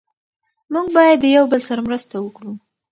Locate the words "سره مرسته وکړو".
1.69-2.51